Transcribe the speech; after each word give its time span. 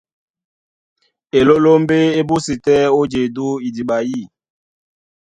Elólómbé 1.39 1.97
é 2.19 2.21
búsi 2.29 2.53
tɛ́ 2.65 2.81
ó 2.97 3.01
jedú 3.11 3.47
idiɓa 3.67 3.97
yî. 4.09 4.21